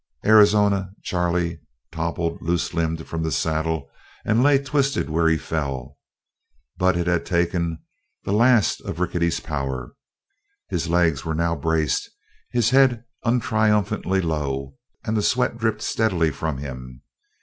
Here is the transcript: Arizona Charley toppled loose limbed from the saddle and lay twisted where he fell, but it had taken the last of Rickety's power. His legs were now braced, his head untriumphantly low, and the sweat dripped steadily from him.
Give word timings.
Arizona 0.25 0.89
Charley 1.03 1.59
toppled 1.91 2.41
loose 2.41 2.73
limbed 2.73 3.05
from 3.05 3.21
the 3.21 3.31
saddle 3.31 3.87
and 4.25 4.41
lay 4.41 4.57
twisted 4.57 5.11
where 5.11 5.27
he 5.29 5.37
fell, 5.37 5.99
but 6.75 6.97
it 6.97 7.05
had 7.05 7.23
taken 7.23 7.77
the 8.23 8.33
last 8.33 8.81
of 8.81 8.99
Rickety's 8.99 9.39
power. 9.39 9.93
His 10.69 10.89
legs 10.89 11.23
were 11.23 11.35
now 11.35 11.55
braced, 11.55 12.09
his 12.49 12.71
head 12.71 13.03
untriumphantly 13.25 14.21
low, 14.23 14.75
and 15.03 15.15
the 15.15 15.21
sweat 15.21 15.59
dripped 15.59 15.83
steadily 15.83 16.31
from 16.31 16.57
him. 16.57 17.03